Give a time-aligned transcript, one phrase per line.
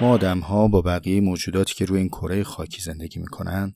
[0.00, 3.74] ما آدم ها با بقیه موجوداتی که روی این کره خاکی زندگی می‌کنن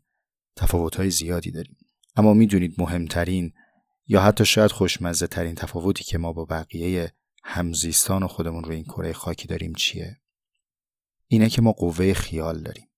[0.56, 1.76] تفاوت های زیادی داریم
[2.16, 3.52] اما می‌دونید مهمترین
[4.06, 7.12] یا حتی شاید خوشمزه ترین تفاوتی که ما با بقیه
[7.44, 10.20] همزیستان خودمون روی این کره خاکی داریم چیه؟
[11.28, 12.88] اینه که ما قوه خیال داریم.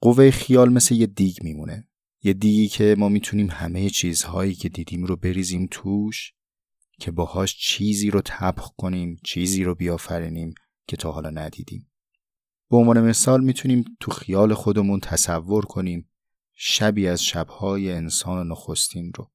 [0.00, 1.88] قوه خیال مثل یه دیگ میمونه.
[2.22, 6.32] یه دیگی که ما می‌تونیم همه چیزهایی که دیدیم رو بریزیم توش
[7.00, 10.54] که باهاش چیزی رو تبخ کنیم، چیزی رو بیافرینیم
[10.88, 11.90] که تا حالا ندیدیم.
[12.70, 16.10] به عنوان مثال می‌تونیم تو خیال خودمون تصور کنیم
[16.54, 19.30] شبی از شبهای انسان نخستین رو.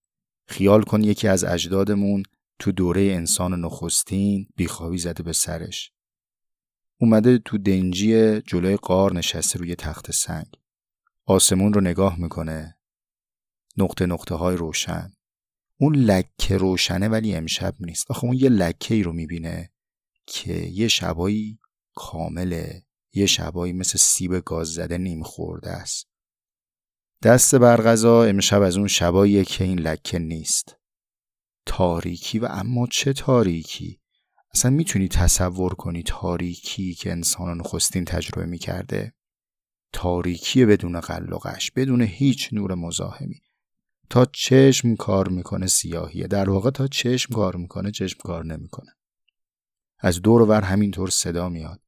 [0.48, 2.23] خیال کن یکی از اجدادمون
[2.59, 5.91] تو دوره انسان نخستین بیخوابی زده به سرش.
[7.02, 10.48] اومده تو دنجی جلوی قار نشسته روی تخت سنگ.
[11.26, 12.78] آسمون رو نگاه می‌کنه.
[13.78, 15.12] نقطه نقطه های روشن.
[15.81, 18.11] اون لکه روشنه ولی امشب نیست.
[18.11, 19.71] آخه اون یه لکه ای رو می‌بینه
[20.25, 21.59] که یه شبایی
[21.95, 22.86] کامله.
[23.13, 26.08] یه شبایی مثل سیب گاز زده نیم خورده است.
[27.23, 30.75] دست برغذا امشب از اون شباییه که این لکه نیست.
[31.66, 33.99] تاریکی و اما چه تاریکی
[34.53, 39.14] اصلا می‌تونی تصور کنی تاریکی که انسان نخستین تجربه می‌کرده
[39.93, 43.41] تاریکی بدون قلقش بدون هیچ نور مزاحمی
[44.09, 46.27] تا چشم کار می‌کنه سیاهیه.
[46.27, 48.91] در واقع تا چشم کار می‌کنه چشم کار نمی‌کنه.
[49.99, 51.81] از دور ور همینطور صدا میاد.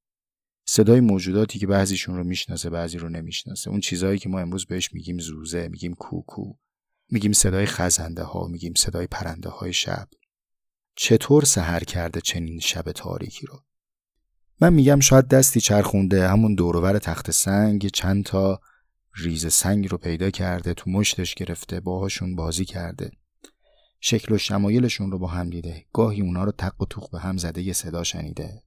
[0.66, 3.69] صدای موجوداتی که بعضیشون رو می‌شناسه بعضی رو نمی‌شناسه.
[3.69, 6.53] اون چیزهایی که ما امروز بهش میگیم زوزه میگیم کوکو
[7.09, 10.08] میگیم صدای خزنده ها میگیم صدای پرنده های شب.
[10.95, 13.64] چطور سهر کرده چنین شب تاریکی رو؟
[14.59, 18.59] من میگم شاید دستی چرخونده همون دورور تخت سنگ چند تا
[19.16, 23.12] ریز سنگ رو پیدا کرده تو مشتش گرفته باهاشون بازی کرده.
[24.00, 25.86] شکل و شمایلشون رو با هم دیده.
[25.94, 28.64] گاهی اونا رو تق و توق به هم زده یه صدا شنیده.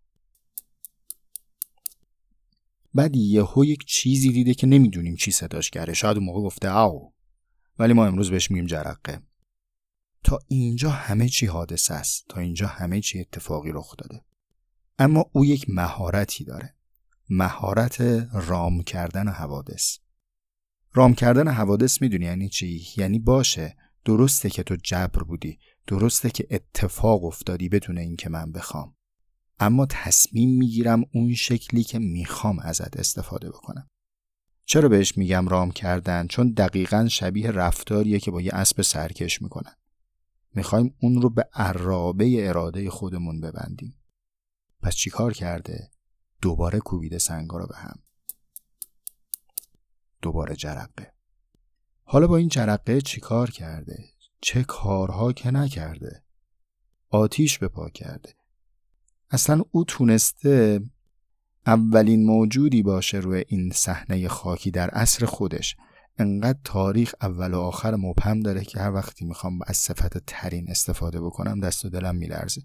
[2.95, 5.94] بعد یهو یک چیزی دیده که نمی‌دونیم چی صداش کرده.
[5.94, 7.12] شاید اون موقع گفته آو.
[7.78, 9.22] ولی ما امروز بهش میگیم جرقه.
[10.25, 12.25] تا اینجا همه چی حادثه است.
[12.28, 14.25] تا اینجا همه چی اتفاقی رخ داده.
[14.99, 16.75] اما او یک مهارتی داره.
[17.28, 18.00] مهارت
[18.32, 19.99] رام کردن حوادث.
[20.97, 23.77] رام کردن حوادث می‌دونی یعنی چی؟ یعنی باشه.
[24.05, 25.59] درسته که تو جبر بودی.
[25.87, 28.94] درسته که اتفاق افتادی بدون اینکه من بخوام.
[29.59, 33.91] اما تصمیم می‌گیرم اون شکلی که می‌خوام ازت استفاده بکنم.
[34.65, 39.75] چرا بهش میگم رام کردن؟ چون دقیقا شبیه رفتاریه که با یه اسب سرکش می‌کنن.
[40.55, 43.94] می‌خوایم اون رو به عرابه اراده خودمون ببندیم.
[44.82, 45.91] پس چیکار کرده؟
[46.43, 48.03] دوباره کوبیده سنگا رو به هم.
[50.25, 51.12] دوباره جرقه.
[52.03, 54.05] حالا با این جرقه چیکار کرده؟
[54.41, 56.23] چه کارها که نکرده؟
[57.11, 58.35] آتیش به پا کرده.
[59.31, 60.81] اصلا او تونسته
[61.67, 65.77] اولین موجودی باشه روی این صحنه خاکی در عصر خودش.
[66.19, 71.21] انقدر تاریخ اول و آخر مبهم داره که هر وقتی می‌خوام از صفت ترین استفاده
[71.21, 72.62] بکنم دست و دلم میلرزه.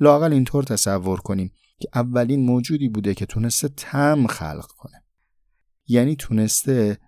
[0.00, 5.01] لاقل اینطور تصور کنیم که اولین موجودی بوده که تونسته تم خلق کنه.
[5.92, 6.98] یعنی تونسته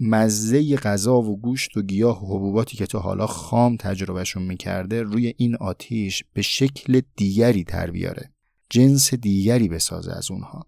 [0.00, 5.34] مزه غذا و گوشت و گیاه و حبوباتی که تا حالا خام تجربهشون می‌کرده روی
[5.36, 8.32] این آتیش به شکل دیگری تر بیاره.
[8.70, 10.66] جنس دیگری بسازه از اونها.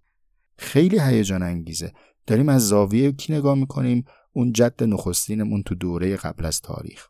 [0.57, 1.93] خیلی هیجان انگیزه.
[2.27, 7.07] داریم از زاویه کی نگاه می‌کنیم؟ اون جد نخستینمون تو دوره قبل از تاریخ.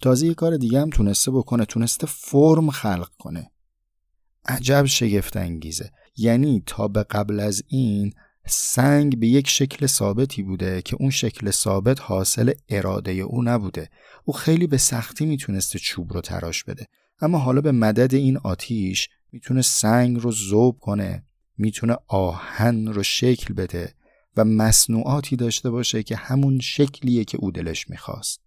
[0.00, 3.50] تازه یه کار دیگه هم تونسته بکنه تونسته فرم خلق کنه.
[4.44, 8.12] عجب شگفت انگیزه یعنی تا به قبل از این
[8.48, 13.90] سنگ به یک شکل ثابتی بوده که اون شکل ثابت حاصل اراده او نبوده.
[14.24, 16.86] او خیلی به سختی می‌تونسته چوب رو تراش بده.
[17.20, 21.24] اما حالا به مدد این آتیش می‌تونه سنگ رو ذوب کنه
[21.58, 23.94] می‌تونه آهن رو شکل بده
[24.36, 28.40] و مصنوعاتی داشته باشه که همون شکلیه که او دلش می‌خواست.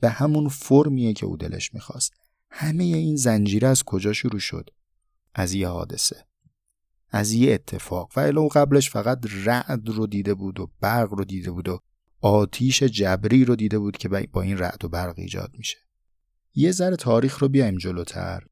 [0.00, 2.12] به همون فرمیه که او دلش می‌خواست.
[2.50, 4.70] همه این زنجیره از کجا شروع شد؟
[5.34, 6.24] از یه حادثه.
[7.14, 8.10] از یه اتفاق.
[8.16, 11.80] و الان قبلش فقط رعد رو دیده بود و برق رو دیده بود و
[12.20, 15.76] آتیش جبری رو دیده بود که با این رعد و برق ایجاد میشه.
[16.54, 18.42] یه ذره تاریخ رو بیایم جلوتر.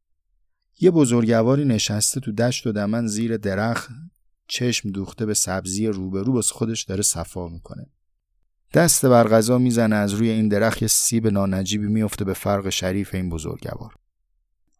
[0.80, 3.90] یه بزرگواری نشسته تو دشت و دمن زیر درخت
[4.48, 7.86] چشم دوخته به سبزی روبرو باز خودش داره صفا می‌کنه.
[8.74, 13.14] دست بر غذا می‌زنه از روی این درخت یه سیب نانجیبی میفته به فرق شریف
[13.14, 13.94] این بزرگوار.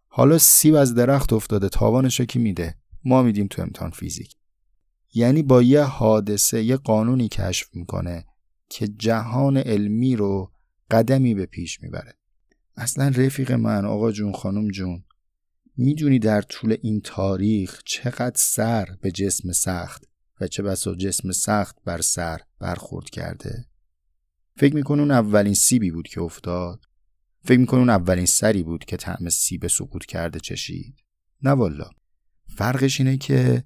[0.09, 4.37] حالا سیب از درخت افتاده تاوانش کی میده؟ ما میدیم تو امتحان فیزیک.
[5.15, 8.25] یعنی با یه حادثه یه قانونی کشف می‌کنه
[8.69, 10.53] که جهان علمی رو
[10.91, 12.15] قدمی به پیش می‌بره.
[12.77, 15.05] اصلا رفیق من آقا جون خانم جون
[15.77, 20.05] می‌دونی در طول این تاریخ چقدر سر به جسم سخت
[20.41, 23.67] و چه بسا جسم سخت بر سر برخورد کرده؟
[24.57, 26.85] فکر می‌کنه اون اولین سیبی بود که افتاد؟
[27.45, 30.95] فکر می‌کنه اون اولین سری بود که طعم سیب سقوط کرده چشید؟
[31.43, 31.91] نه والا.
[32.57, 33.65] فرقش اینه که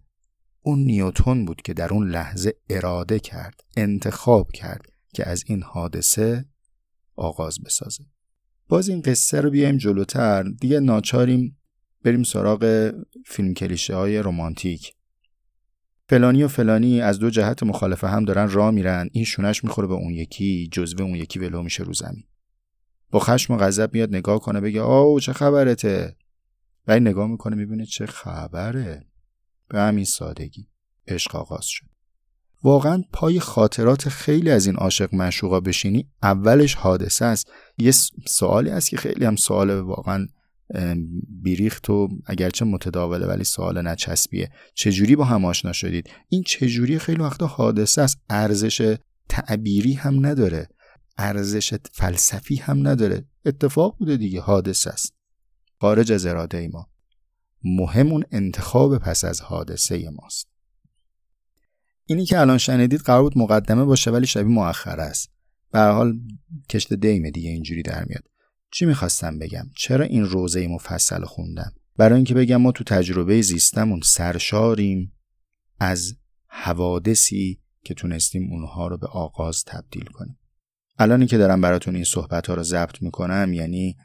[0.63, 6.45] اون نیوتون بود که در اون لحظه اراده کرد انتخاب کرد که از این حادثه
[7.17, 8.05] آغاز بسازه.
[8.69, 10.43] باز این قصه رو بیایم جلوتر.
[10.43, 11.59] دیگه ناچاریم
[12.05, 12.93] بریم سراغ
[13.27, 14.93] فیلم کلیشه های رومانتیک
[16.09, 19.09] فلانی و فلانی از دو جهت مخالف هم دارن راه میرن.
[19.13, 22.25] این شونش می‌خوره به اون یکی جزوه اون یکی ولو میشه رو زمین.
[23.11, 26.17] با خشم و غضب میاد نگاه کنه بگه آو چه خبرته؟
[26.87, 29.07] و این نگاه می‌کنه می‌بینه چه خبره.
[29.69, 30.69] به همین سادگی.
[31.09, 31.87] عشق آغاز شد.
[32.63, 37.51] واقعا پای خاطرات خیلی از این عاشق مشوقا بشینی اولش حادثه است.
[37.79, 37.91] یه
[38.27, 40.27] سوالی است که خیلی هم سوال واقعا
[41.43, 44.51] بیریخت و اگرچه متداوله ولی سوال نچسبیه.
[44.75, 48.97] چجوری با هم آشنا شدید؟ این چجوری خیلی وقتا حادثه است؟ ارزش
[49.29, 50.69] تعبیری هم نداره.
[51.19, 53.25] ارزش فلسفی هم نداره.
[53.45, 55.16] اتفاق بوده دیگه حادثه است.
[55.81, 56.91] خارج از اراده ما.
[57.65, 60.49] مهم اون انتخاب پس از حادثه ماست.
[62.07, 65.31] اینی که الان شنیدید قرار بود مقدمه باشه ولی شبیه مؤخر است.
[65.73, 66.19] به حال
[66.71, 68.25] کشت دیمه دیگه اینجوری در میاد.
[68.71, 74.01] چی می‌خواستم بگم؟ چرا این روزه مفصل خوندم؟ برای اینکه بگم ما تو تجربه زیستمون
[74.05, 75.13] سرشاریم
[75.79, 80.39] از حوادثی که تونستیم اونها رو به آغاز تبدیل کنیم.
[80.99, 83.97] الانی که دارم براتون این صحبت ها رو ضبط می‌کنم یعنی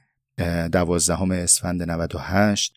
[0.71, 2.75] دوازدهم اسفند 98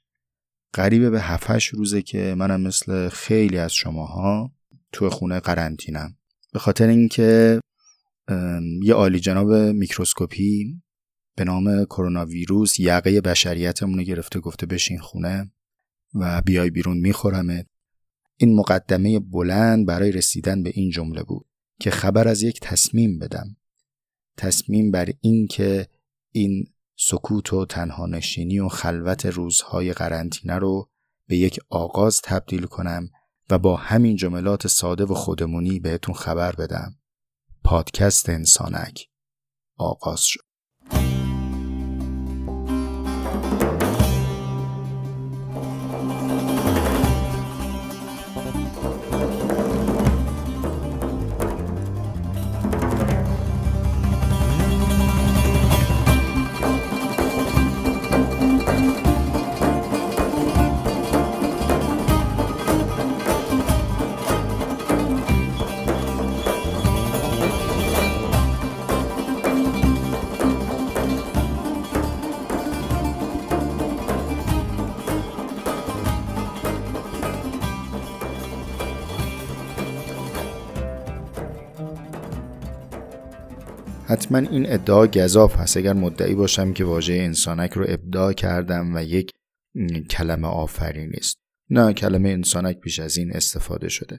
[0.73, 4.53] قریبه به 7 روزه که منم مثل خیلی از شماها
[4.93, 6.17] تو خونه قرنطینم.
[6.53, 7.61] به خاطر اینکه
[8.83, 10.83] یه عالی جناب میکروسکوپی
[11.37, 15.53] به نام کرونا ویروس یقه بشریتمون رو گرفته گفته بشین خونه
[16.15, 17.67] و بیای بیرون میخورمت.
[18.37, 21.47] این مقدمه بلند برای رسیدن به این جمله بود
[21.81, 23.57] که خبر از یک تصمیم بدم.
[24.37, 25.89] تصمیم بر این که
[26.33, 30.91] این سکوت و تنها نشینی و خلوت روزهای قرنطینه رو
[31.29, 33.09] به یک آغاز تبدیل کنم
[33.51, 36.95] و با همین جملات ساده و خودمونی بهتون خبر بدم.
[37.65, 39.09] پادکست انسانک.
[39.79, 40.45] آغاز شد.
[84.15, 85.77] حتما این ادعا گذاف هست.
[85.77, 89.31] اگر مدعی باشم که واژه انسانک رو ابداع کردم و یک
[90.11, 91.37] کلمه آفرین است
[91.71, 94.19] نه کلمه انسانک پیش از این استفاده شده.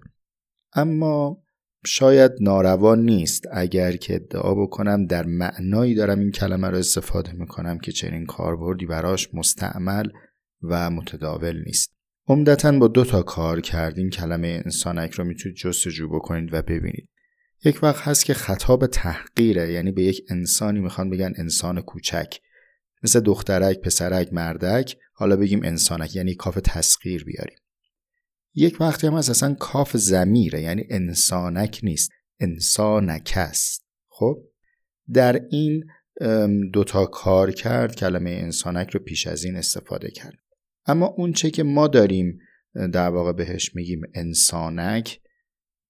[0.73, 1.43] اما
[1.85, 3.43] شاید ناروا نیست.
[3.51, 8.85] اگر که ادعا بکنم در معنایی دارم این کلمه رو استفاده می‌کنم که چنین کاربردی
[8.85, 10.07] براش مستعمل
[10.61, 11.91] و متداول نیست.
[12.27, 14.09] عمدتا با دو تا کار کردین.
[14.09, 17.09] کلمه انسانک رو می‌تونید جستجو بکنید و ببینید.
[17.65, 22.39] یک وقت هست که خطاب تحقیره یعنی به یک انسانی می‌خوان بگن انسان کوچک.
[23.03, 27.57] مثل دخترک، پسرک، مردک حالا بگیم انسانک یعنی کاف تسخیر بیاریم.
[28.55, 33.85] یک وقتی هم هست اصلا کاف زمیره یعنی انسانک نیست انسانک است.
[34.07, 34.43] خب؟
[35.13, 35.83] در این
[36.73, 40.37] دوتا کار کرد کلمه انسانک رو پیش از این استفاده کرد.
[40.85, 42.39] اما اون چه که ما داریم
[42.93, 45.19] در واقع بهش میگیم انسانک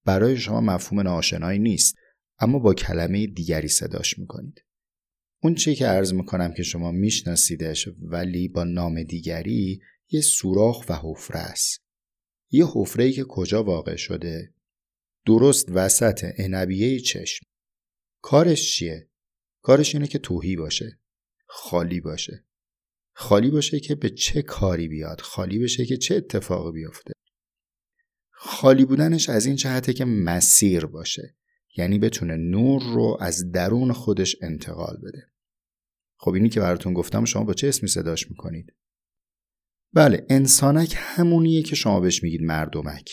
[0.06, 1.96] برای شما مفهوم ناشنایی نیست
[2.38, 4.64] اما با کلمه دیگری صداش می‌کنید.
[5.42, 10.94] اون چی که عرض می‌کنم که شما میشناسیدش ولی با نام دیگری یه سوراخ و
[11.02, 11.80] حفره است.
[12.50, 14.54] یه حفره ای که کجا واقع شده؟
[15.26, 17.46] درست وسط عنبیه چشم.
[18.22, 19.08] کارش چیه؟
[19.62, 21.00] کارش اینه که توهی باشه
[21.46, 22.44] خالی باشه.
[23.12, 27.12] خالی باشه که به چه کاری بیاد؟ خالی بشه که چه اتفاقی بیفته؟
[28.38, 31.36] خالی بودنش از این جهته که مسیر باشه.
[31.76, 35.22] یعنی بتونه نور رو از درون خودش انتقال بده.
[36.16, 38.72] خب اینی که براتون گفتم شما با چه اسمی صداش می‌کنید؟
[39.92, 43.10] بله انسانک همونیه که شما بهش میگید مردمک.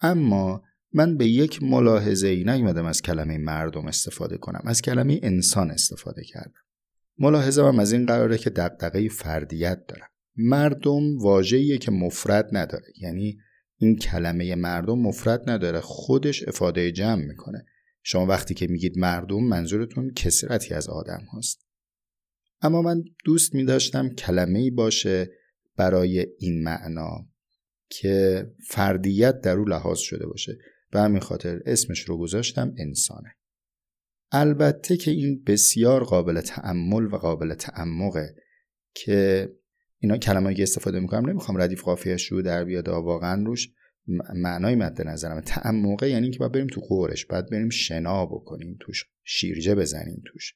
[0.00, 5.70] اما من به یک ملاحظه ای نیومدم از کلمه مردم استفاده کنم از کلمه انسان
[5.70, 6.60] استفاده کردم.
[7.18, 10.08] ملاحظه هم از این قراره که دقدقه فردیت دارم.
[10.36, 13.38] مردم واژه‌ایه که مفرد نداره یعنی
[13.82, 17.66] این کلمه مردم مفرد نداره خودش افاده جمع می‌کنه.
[18.02, 21.66] شما وقتی که میگید مردم منظورتون کسرتی از آدم هست
[22.62, 25.30] اما من دوست می داشتم کلمه ای باشه
[25.76, 27.28] برای این معنا
[27.88, 30.58] که فردیت در او لحاظ شده باشه.
[30.90, 33.36] به همین خاطر اسمش رو گذاشتم انسانه.
[34.32, 38.34] البته که این بسیار قابل تعمل و قابل تعمقه
[38.94, 39.48] که
[40.02, 43.68] اینا کلمه‌ای که استفاده می‌کنم نمی‌خوام ردیف قافیه‌اش رو در بیاد واقعا روش
[44.34, 45.40] معنای مد نظرم.
[45.40, 50.54] تعمقه یعنی که باید بریم تو قورش بعد بریم شنا بکنیم توش شیرجه بزنیم توش.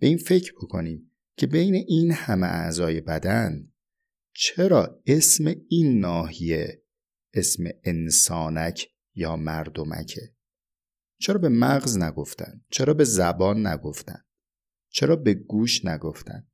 [0.00, 3.72] به این فکر بکنیم که بین این همه اعضای بدن
[4.34, 6.82] چرا اسم این ناحیه
[7.34, 10.34] اسم انسانک یا مردمکه؟
[11.20, 14.24] چرا به مغز نگفتن؟ چرا به زبان نگفتن؟
[14.88, 16.46] چرا به گوش نگفتن؟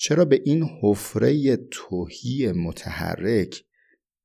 [0.00, 3.64] چرا به این حفره توهی متحرک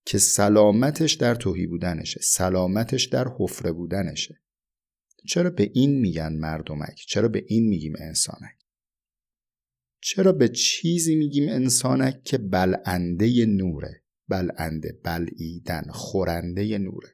[0.06, 4.42] که سلامتش در توهی بودنشه سلامتش در حفره بودنشه؟
[5.28, 8.56] چرا به این میگن مردمک؟ چرا به این میگیم انسانک؟
[10.02, 17.10] چرا به چیزی میگیم انسانک که بلنده نوره؟ بلنده بلعیدن خورنده نوره.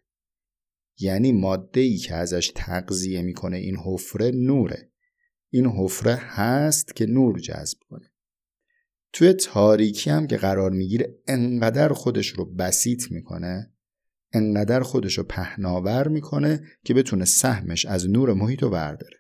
[1.00, 4.92] یعنی ماده ای که ازش تغذیه می‌کنه این حفره نوره.
[5.50, 8.11] این حفره هست که نور جذب کنه.
[9.14, 13.74] توی تاریکی هم که قرار می‌گیره انقدر خودش رو بسیط می‌کنه
[14.34, 19.18] انقدر خودش رو پهناور می‌کنه که بتونه سهمش از نور محیط رو برداره.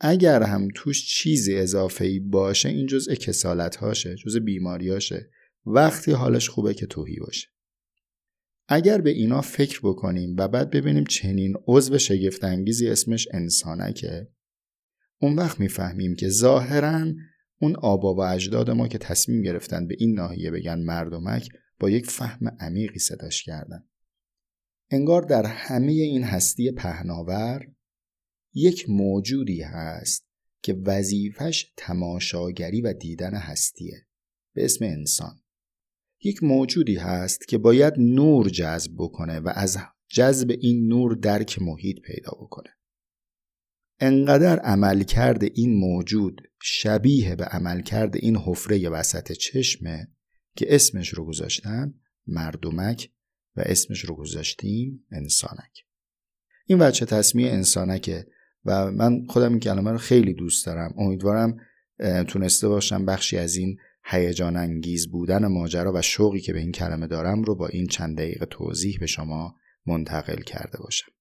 [0.00, 5.30] اگر هم توش چیزی اضافه ای باشه این جزء کسالت هاشه جزء بیماریاشه
[5.66, 7.48] وقتی حالش خوبه که توهی باشه.
[8.68, 14.28] اگر به اینا فکر بکنیم و بعد ببینیم چنین عضو شگفتانگیزی اسمش انسانکه
[15.18, 17.12] اون وقت می‌فهمیم که ظاهرا
[17.62, 22.06] اون آبا و اجداد ما که تصمیم گرفتن به این ناحیه بگن مردمک با یک
[22.06, 23.88] فهم عمیقی صداش کردن.
[24.90, 27.66] انگار در همه این هستی پهناور
[28.54, 30.26] یک موجودی هست
[30.62, 34.06] که وظیفش تماشاگری و دیدن هستیه.
[34.54, 35.42] به اسم انسان.
[36.24, 39.78] یک موجودی هست که باید نور جذب بکنه و از
[40.08, 42.70] جذب این نور درک محیط پیدا بکنه.
[44.02, 50.08] انقدر عملکرد این موجود شبیه به عملکرد این حفره وسط چشمه
[50.56, 51.94] که اسمش رو گذاشتن
[52.26, 53.10] مردمک
[53.56, 55.84] و اسمش رو گذاشتیم انسانک.
[56.66, 58.26] این بچه تصمیه انسانکه
[58.64, 60.94] و من خودم این کلمه رو خیلی دوست دارم.
[60.98, 61.56] امیدوارم
[62.28, 67.06] تونسته باشم بخشی از این هیجان انگیز بودن ماجرا و شوقی که به این کلمه
[67.06, 69.56] دارم رو با این چند دقیقه توضیح به شما
[69.86, 71.12] منتقل کرده باشم.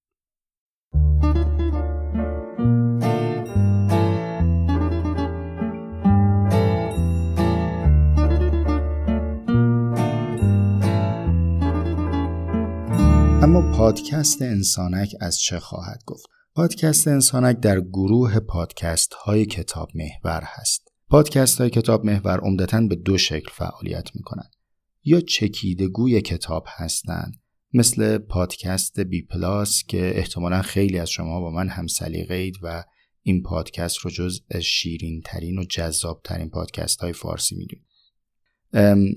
[13.81, 20.87] پادکست انسانک از چه خواهد گفت؟ پادکست انسانک در گروه پادکست های کتاب محور هست.
[21.09, 24.51] پادکست های کتاب محور عمدتا به دو شکل فعالیت می کنند.
[25.03, 27.41] یا چکیدگوی کتاب هستند
[27.73, 32.83] مثل پادکست بی پلاس که احتمالا خیلی از شما با من هم سلیقه اید و
[33.21, 37.90] این پادکست رو جز شیرین ترین و جذاب ترین پادکست های فارسی می‌دونید.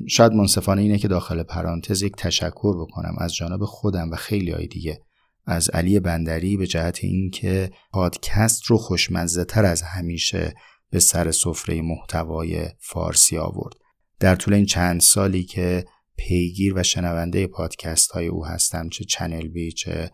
[0.08, 4.66] شاید منصفانه اینه که داخل پرانتز یک تشکر بکنم از جانب خودم و خیلی های
[4.66, 5.00] دیگه.
[5.46, 10.54] از علی بندری به جهت اینکه پادکست رو خوشمزه تر از همیشه
[10.90, 13.75] به سر سفره محتوای فارسی آورد.
[14.20, 15.84] در طول این چند سالی که
[16.16, 20.11] پیگیر و شنونده پادکست های او هستم چه Channel B چه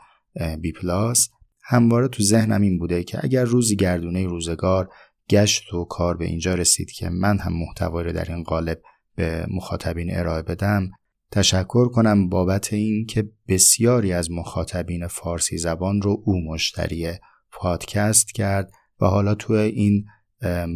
[0.60, 1.28] BPlus
[1.62, 4.92] همواره تو ذهنم این بوده که اگر روزی گردونه روزگار
[5.30, 8.82] گشت و کار به اینجا رسید که من هم محتوای رو در این قالب
[9.20, 10.90] به مخاطبین ارائه بدم
[11.30, 17.12] تشکر کنم بابت این که بسیاری از مخاطبین فارسی زبان رو او مشتری
[17.52, 20.04] پادکست کرد و حالا تو این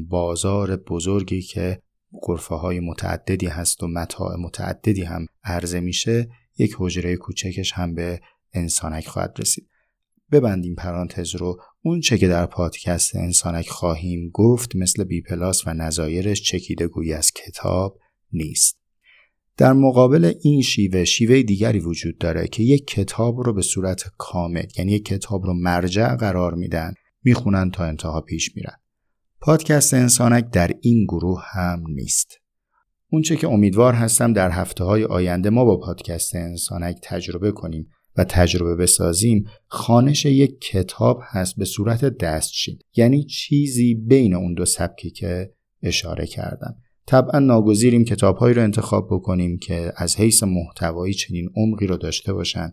[0.09, 1.83] بازار بزرگی که
[2.23, 8.21] گرفه های متعددی هست و متاع متعددی هم عرضه میشه یک حجره کوچکش هم به
[8.53, 9.69] انسانک خواهد رسید.
[10.33, 11.61] ببندیم پرانتز رو.
[11.83, 17.13] اون چه که در پادکست انسانک خواهیم گفت مثل بی پلاس و نظایرش چکیده گویی
[17.13, 17.99] از کتاب
[18.35, 18.79] نیست.
[19.57, 24.67] در مقابل این شیوه شیوه دیگری وجود داره که یک کتاب رو به صورت کامل
[24.79, 28.77] یعنی یک کتاب رو مرجع قرار میدن می‌خونن تا انتها پیش میرن.
[29.41, 32.41] پادکست انسانک در این گروه هم نیست.
[33.11, 38.25] اونچه که امیدوار هستم در هفته های آینده ما با پادکست انسانک تجربه کنیم و
[38.25, 45.11] تجربه بسازیم خانش یک کتاب هست به صورت دستچین یعنی چیزی بین اون دو سبکی
[45.11, 46.77] که اشاره کردم.
[47.07, 52.73] طبعا ناگزیریم کتابهایی رو انتخاب بکنیم که از حیث محتوایی چنین عمقی رو داشته باشن.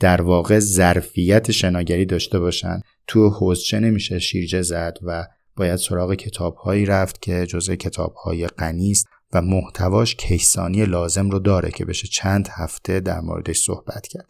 [0.00, 2.80] در واقع ظرفیت شناگری داشته باشن.
[3.06, 9.06] تو حوزچه نمیشه شیرجه زد و باید سراغ کتابهایی رفت که جزء کتابهای غنی است
[9.32, 14.26] و محتواش کیسانی لازم رو داره که بشه چند هفته در موردش صحبت کرد.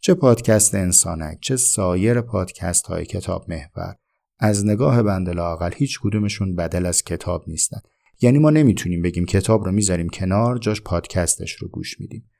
[0.00, 3.94] چه پادکست انسانک چه سایر پادکست های کتاب محور
[4.38, 7.80] از نگاه بنده لاقل هیچ کدومشون بدل از کتاب نیستن.
[8.20, 12.30] یعنی ما نمی‌تونیم بگیم کتاب رو می‌ذاریم کنار جاش پادکستش رو گوش میدیم.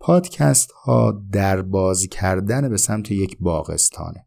[0.00, 4.26] پادکست ها در باز کردن به سمت یک باغستانه.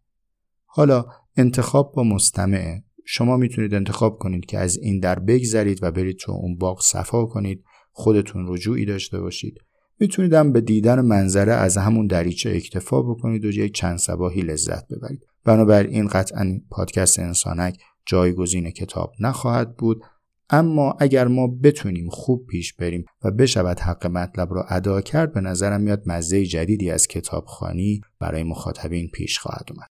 [0.66, 1.06] حالا
[1.38, 6.32] انتخاب با مستمعه شما می‌تونید انتخاب کنید که از این در بگذرید و برید تو
[6.32, 7.64] اون باغ صفا کنید.
[7.92, 9.56] خودتون رجوعی داشته باشید.
[10.00, 14.88] می‌تونید هم به دیدن منظره از همون دریچه اکتفا بکنید و یک چند سباهی لذت
[14.88, 15.22] ببرید.
[15.46, 20.02] بنابراین قطعا پادکست انسانک جایگزین کتاب نخواهد بود.
[20.50, 25.42] اما اگر ما بتونیم خوب پیش بریم و بشود حق مطلب را ادا کرد به
[25.42, 29.88] نظرم میاد مزه جدیدی از کتابخانی برای مخاطبین پیش خواهد اومد.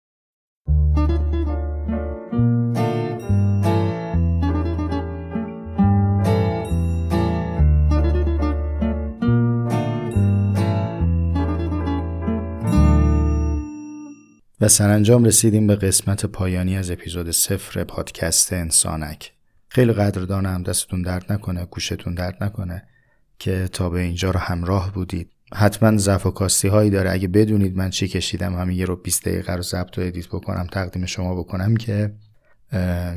[14.60, 19.37] و سرانجام رسیدیم به قسمت پایانی از اپیزود صفر پادکست انسانک.
[19.68, 22.82] خیلی قدردانم دستتون درد نکنه گوشتون درد نکنه
[23.38, 25.30] که تا به اینجا رو همراه بودید.
[25.54, 27.10] حتما ضعف و کاستی هایی داره.
[27.10, 30.66] اگه بدونید من چی کشیدم همین یه رو 20 دقیقه رو ضبط و edit بکنم
[30.72, 32.14] تقدیم شما بکنم که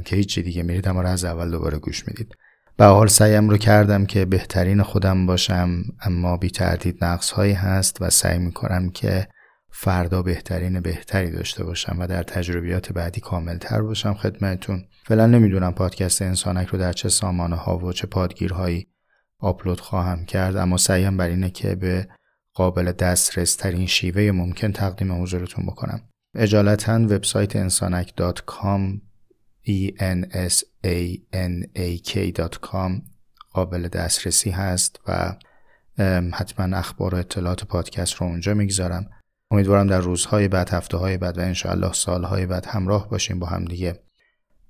[0.05, 0.63] که هیچی دیگه.
[0.63, 2.36] میرید اما رو از اول دوباره گوش می‌دید.
[2.77, 8.01] به حال سعیم رو کردم که بهترین خودم باشم اما بی تردید نقص هایی هست
[8.01, 9.27] و سعی می‌کنم که
[9.72, 16.22] فردا بهترین بهتری داشته باشم و در تجربیات بعدی کاملتر باشم خدمتون فعلا نمی‌دونم پادکست
[16.22, 18.88] انسانک رو در چه سامانه ها و چه پادگیرهایی
[19.40, 22.08] آپلود خواهم کرد اما سعیم بر اینه که به
[22.54, 26.02] قابل دسترس ترین شیوه ممکن تقدیم حضورتون بکنم.
[26.36, 28.13] اجالتا وبسایت انسانک
[29.67, 32.91] e n s a n a k.com
[33.54, 35.36] قابل دسترسی هست و
[36.34, 39.10] حتما اخبار و اطلاعات پادکست رو اونجا می‌گذارم.
[39.52, 43.66] امیدوارم در روزهای بعد هفته های بعد و انشاءالله سالهای بعد همراه باشیم با هم
[43.66, 44.00] دیگه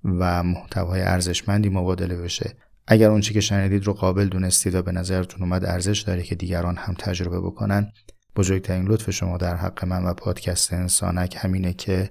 [0.04, 2.56] و محتوای ارزشمندی مبادله بشه.
[2.88, 6.36] اگر اون چی که شنیدید رو قابل دونستید و به نظرتون اومد ارزش داره که
[6.36, 7.92] دیگران هم تجربه بکنن
[8.36, 12.10] بزرگترین لطف شما در حق من و پادکست انسانک همینه که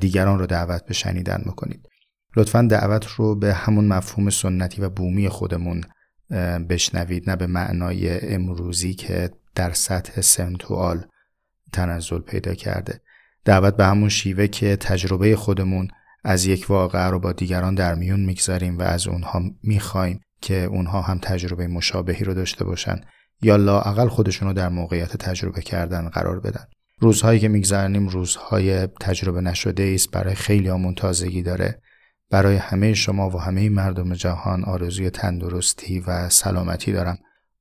[0.00, 1.88] دیگران رو دعوت به شنیدن بکنید.
[2.36, 5.84] لطفا دعوت رو به همون مفهوم سنتی و بومی خودمون
[6.68, 11.04] بشنوید نه به معنای امروزی که در سطح سنتوال
[11.72, 13.00] تنزل پیدا کرده.
[13.44, 15.88] دعوت به همون شیوه که تجربه خودمون
[16.24, 21.00] از یک واقعه رو با دیگران در میون می‌گذاریم و از اونها می‌خوایم که اونها
[21.00, 23.00] هم تجربه مشابهی رو داشته باشن
[23.42, 26.64] یا لااقل خودشون رو در موقعیت تجربه کردن قرار بدن.
[26.98, 31.80] روزهایی که میگذرنیم روزهای تجربه نشده است برای خیلی همون تازگی داره.
[32.30, 37.18] برای همه شما و همه مردم جهان آرزوی تندرستی و سلامتی دارم.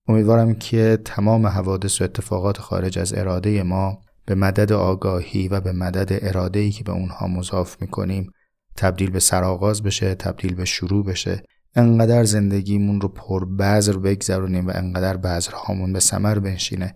[0.10, 5.72] امیدوارم که تمام حوادث و اتفاقات خارج از اراده ما به مدد آگاهی و به
[5.72, 8.32] مدد اراده که به اونها مضاف می‌کنیم
[8.76, 11.44] تبدیل به سرآغاز بشه تبدیل به شروع بشه.
[11.76, 16.96] انقدر زندگیمون رو پر بذر بگذرونیم و انقدر بذرهامون به سمر بنشینه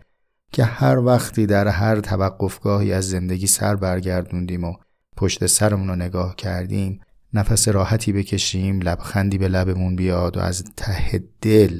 [0.52, 4.74] که هر وقتی در هر توقفگاهی از زندگی سر برگردوندیم و
[5.18, 7.00] پشت سرمون رو نگاه کردیم
[7.34, 11.80] نفس راحتی بکشیم لبخندی به لبمون بیاد و از ته دل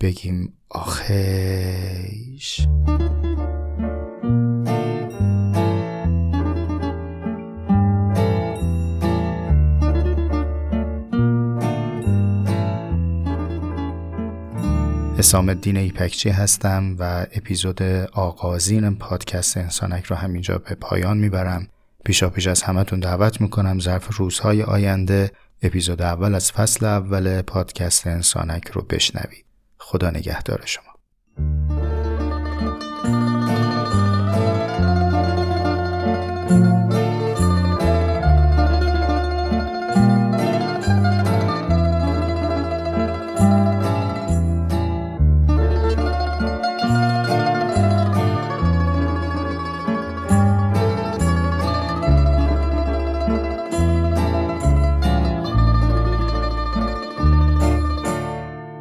[0.00, 2.60] بگیم آخیش
[15.18, 17.82] حسام الدین ایپکچی هستم و اپیزود
[18.12, 21.68] آغازین پادکست انسانک رو همینجا به پایان می‌برم.
[22.04, 25.30] پیشا پیش از همتون دعوت می‌کنم ظرف روزهای آینده
[25.62, 29.46] اپیزود اول از فصل اول پادکست انسانک رو بشنوید.
[29.86, 30.95] خدا نگهدار شما.